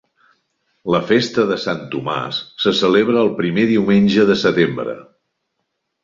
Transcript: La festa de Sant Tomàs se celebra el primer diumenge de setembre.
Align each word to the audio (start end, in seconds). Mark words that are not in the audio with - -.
La 0.93 0.99
festa 1.09 1.43
de 1.51 1.57
Sant 1.65 1.83
Tomàs 1.95 2.39
se 2.63 2.73
celebra 2.79 3.21
el 3.25 3.29
primer 3.41 3.65
diumenge 3.73 4.25
de 4.31 4.39
setembre. 4.45 4.97